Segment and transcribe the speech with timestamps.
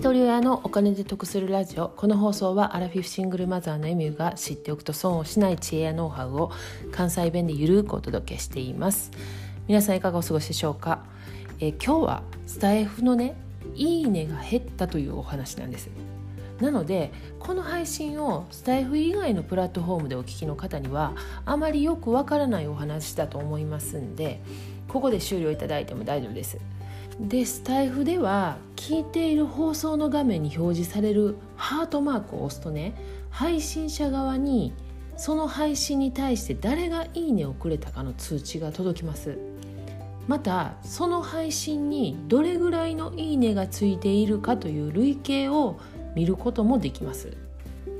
[0.00, 1.90] 一人親のお金で得するラジオ。
[1.90, 6.50] この放送はアラフィフシングルマザーのエミューが知っておくと損をしない知恵やノウハウを
[6.90, 9.10] 関西弁でゆるくお届けしています。
[9.68, 11.04] 皆さんいかがお過ごしでしょうか、
[11.58, 13.34] えー、今日はスタイフのね
[13.74, 15.90] いいねが減ったというお話なんです。
[16.62, 21.12] なのでこの配信をスタイフ以外のプラットフォームでお聞きの方には
[21.44, 24.40] あまりよくわからないお話だと思いますんで
[24.88, 26.56] ここで終了いただいても大丈夫です。
[27.20, 32.94] でスタイフでは聞いている放送の画面に表示されるハートマークを押すとね
[33.28, 34.72] 配信者側に
[35.16, 39.38] その配信に対して誰がいいねをくれたかの通知が届きます。
[40.28, 45.78] またその配信にどれぐらいのいいねがついているかという累計を
[46.14, 47.36] 見ることもできます。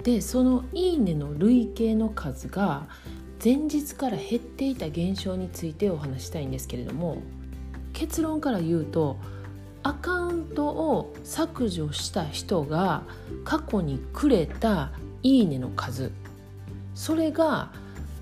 [0.02, 2.88] でそのいいねの累計の数が
[3.42, 7.18] 前日から減っていた現象についてお話したいんですけれども
[8.00, 9.18] 結論から言うと
[9.82, 13.02] アカウントを削除した人が
[13.44, 14.90] 過去にくれた
[15.22, 16.10] 「いいね」の数。
[16.94, 17.70] それが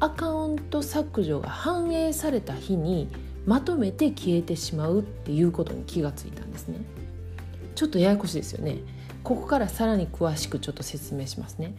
[0.01, 3.07] アカウント削除が反映された日に
[3.47, 6.81] まとめて消えてしまうっていうことに気がついたんですね。
[7.77, 8.79] ちょっとややこしいですよね。
[9.23, 11.77] ここからさらに詳しくちょっと説明しますね。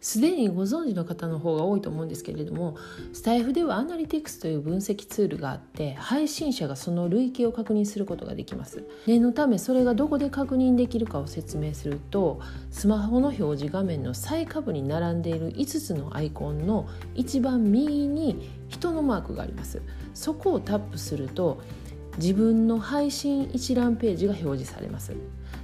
[0.00, 2.76] すでにご存知の方の方が多いと思うんですけれども
[3.12, 8.84] スタイフではアナリティクスという分析ツールがあって配信者がその累計を確認することができます。
[9.06, 19.82] 念のためそれがどこで確認できるかを説明するとスマホの表示画面の最下部に並んでいる5つのアイコンの一番右に人のマークがあります。
[20.14, 21.60] そこをタップすると
[22.18, 25.14] 自分の配信一覧ページが表示されます。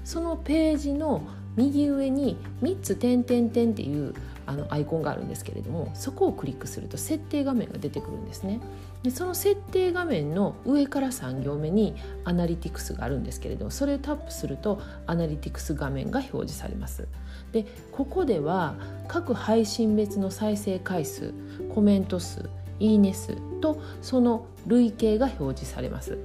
[0.05, 1.23] そのページの
[1.57, 4.15] 右上に3つ点点点っていう
[4.47, 8.61] あのアイコンがあるんですけれどもそこをクリックすると設定画面が出てくるんですね。
[9.03, 17.09] でその設定画面の上から3行目にアナリティクスがあるんですけれどもそれをタップするとアナリティクス画面が表示されます。
[17.53, 18.77] でここでは
[19.09, 21.35] 各配信別の再生回数
[21.75, 26.19] コメント数いいね数とその累計が表示されます。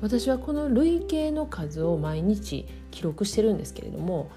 [0.00, 4.30] 私はこの累計の数を毎日記録してるんですけれども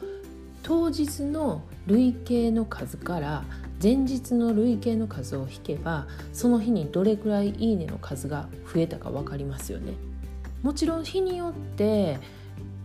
[0.64, 3.44] 当日の累計の数から
[3.82, 9.94] 前日の累計の数を引けばその日にどれくらいいいねの数が増えたか分かりますよね。
[10.62, 12.20] もちろん日によって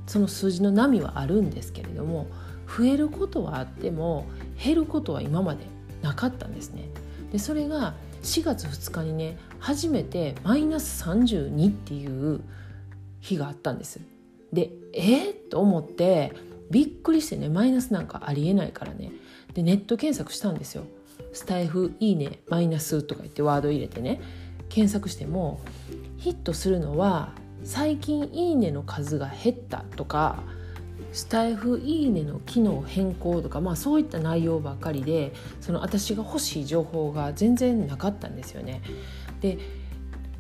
[0.07, 2.27] その数字の波はあるんですけれども
[2.67, 4.27] 増えることはあっても
[4.63, 5.67] 減ることは今まで
[6.01, 6.89] なかったんですね。
[7.33, 12.41] でそれが4月2日にね初めてマイナス32っていう
[13.21, 14.01] 日があったんです。
[14.53, 16.33] でえー、と思って
[16.71, 19.13] びっくりしてねマイナスなんかありえないからね。
[19.55, 20.85] でネット検索したんですよ。
[21.33, 24.21] スタイフいいねマイナスとか言ってワード入れてね。
[24.69, 25.61] 検索しても
[26.17, 27.33] ヒットするのは
[27.63, 30.43] 最近いいねの数が減ったとか
[31.13, 38.83] スタイフいいねの機能変更とか、まあ、そういった内容ばっかりでその私が欲しい情報が全然なかったんですよね。
[39.41, 39.59] で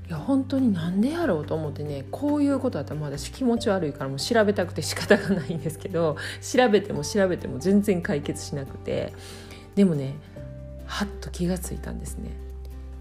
[0.08, 9.12] いや本当になんでやろうと思ってねこういうことだったら私気持ち悪いからもう調べたくて仕方がないんですけど調べても調べても全然解決しなくて
[9.74, 10.14] でもね
[10.86, 12.30] はっと気がついたんですね。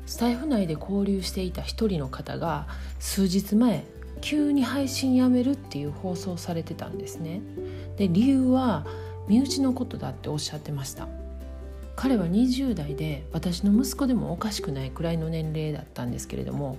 [0.08, 2.68] スタイフ内で交流していた一人の方が
[3.00, 3.84] 数日前
[4.22, 7.42] 急に配信やめるっていう放送されてたんですね。
[7.98, 8.86] で理由は
[9.28, 11.08] 身内のことだっておっしゃってました。
[11.96, 16.78] 彼は20代で私の息子でもおかしくないくらいの年齢だったんですけれども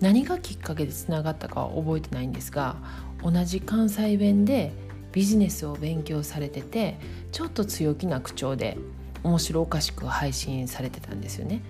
[0.00, 2.76] 何がきっかけでつながったかは覚えてないんですが
[3.22, 4.72] 同じ関西弁で
[5.12, 6.98] ビジネスを勉強されてて
[7.32, 8.76] ちょっと強気な口調で
[9.24, 11.62] 面白おかしく配信されてたんですよね。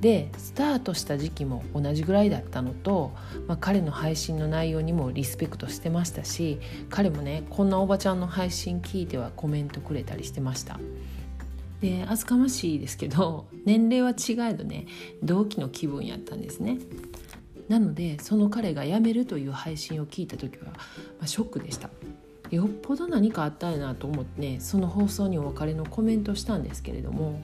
[0.00, 3.12] でスタートした時期も同じぐらいだったのと、
[3.46, 6.58] まあ、彼の配信の内容にもリスペクトしてましたし
[6.90, 10.78] 彼もねこんなおばちゃんの配信聞いてはコメントくれたりしてました。
[11.80, 14.86] で厚かましいですけど年齢は違えどね
[15.22, 16.78] 同期の気分やったんですね。
[17.68, 20.72] なのでその彼が辞めるという配信を聞いた時は、ま
[21.22, 21.90] あ、ショックでした。
[22.50, 27.40] よっぽど何かあったんやなと思ってねその放送にお別れのコメントしたんですけれども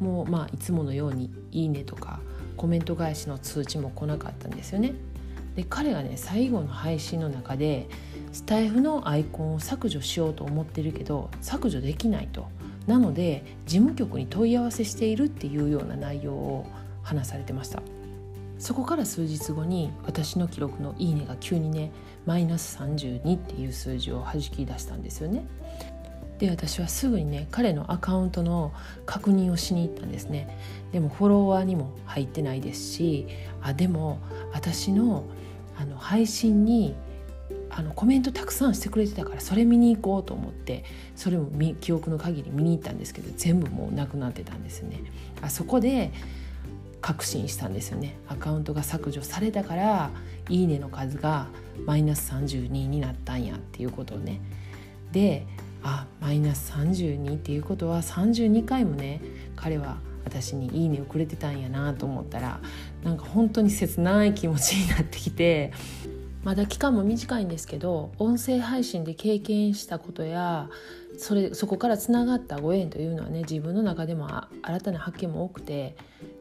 [0.00, 2.20] もうまあいつものように「いいね」とか
[2.56, 4.94] コメント返しの通知も来なかったんですよね。
[5.54, 7.88] で彼がね最後の配信の中で
[8.32, 12.48] スタイフのアイコンを削除しようと思ってるけど削除できないと。
[12.86, 16.66] なので事務局に問い合わせしているっていうような内容を
[17.02, 17.82] 話されてました。
[18.58, 21.90] そこから数日後に私の記録の「いいね」が急にね
[22.26, 25.44] マイナス32っていう数字をはじき出したんですよね。
[26.38, 28.72] で私はすぐにね彼のアカウントの
[29.04, 30.56] 確認をしに行ったんですね。
[30.92, 33.26] でもフォロワーにも入ってないですし
[33.60, 34.18] あでも
[34.52, 35.24] 私の
[35.76, 36.94] あの配信に
[37.74, 40.84] あのコメントたくさんしてくれてたからそれ見に行こうと思って
[41.16, 45.02] それも記憶の限り見に行ったんですけど全部もうなくなってたんですね。
[45.40, 46.12] あそこで
[47.00, 50.10] 確信したんですよねアカウントが削除されたから
[50.48, 51.48] 「いいね」の数が
[51.84, 54.40] マイナス32になったんやっていうことをね
[55.10, 55.46] で
[55.82, 59.20] あマイナス32っていうことは32回もね
[59.56, 62.60] 彼は私に「いいね」をくれてたんやなと思ったら
[63.02, 65.72] なんか本当に切ない気持ちになってきて
[66.42, 70.68] まだ期間も短いんですけど音声配信で経験したことや
[71.16, 74.28] それそこからつながったご縁というのはね自分の中でも
[74.62, 75.96] 新たな発見も多くて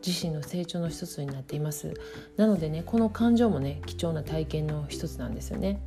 [0.05, 1.93] 自身の成長の一つになっています。
[2.37, 5.81] なのでねこの感情もね貴重な体験の一つなんですよね。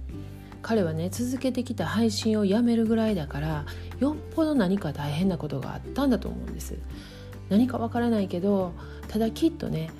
[0.63, 3.67] 彼はね続けてきた配信をやめるぐらいだから
[3.99, 6.79] よっぽど何か大変なことがあったんだと思うんです。
[7.49, 8.73] 何かわからないけど
[9.09, 9.91] ただきっとね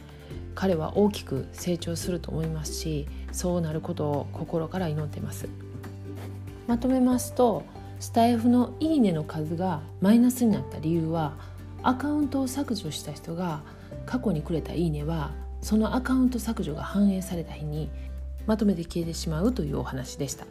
[0.55, 5.49] 彼は大きく成長すると思いますしそうなることを心から祈ってます。
[6.69, 7.65] まとめますと
[7.99, 11.35] スタイフの「いいね」の数がマイナスになった理由は
[11.83, 13.63] アカウントを削除した人が
[14.07, 17.91] 過去にくれた「いいね」はそのアカウント削除が反映された日に
[18.47, 20.47] まとめて消えてしまうというお話でした。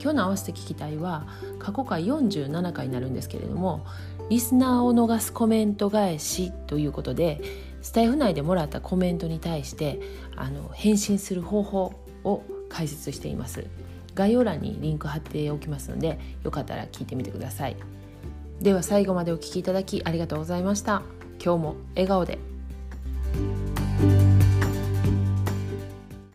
[0.00, 1.26] 今日の合わせて聞きたいは
[1.58, 3.86] 過去回47回になるんですけれども
[4.28, 7.40] リスナーを逃すコメント返しということで
[7.82, 10.00] スタイフ内でもらったコメントに対して
[10.36, 11.92] あの返信する方法
[12.24, 13.66] を解説しています。
[14.14, 17.76] 概要欄にリンク貼っておきますのでよかったら聞いてみてください。
[18.60, 21.02] では最後までお聴きいただきありがとうございました。
[21.42, 22.38] 今日も笑顔で。